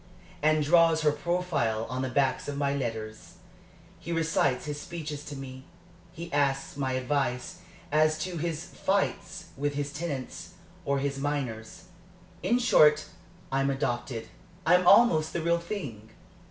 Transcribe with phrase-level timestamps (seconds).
[0.41, 3.35] and draws her profile on the backs of my letters.
[3.99, 5.65] He recites his speeches to me;
[6.11, 7.59] he asks my advice
[7.91, 10.53] as to his fights with his tenants
[10.85, 11.83] or his miners.
[12.41, 13.09] In short,
[13.51, 14.27] I'm adopted
[14.65, 16.09] I'm almost the real thing."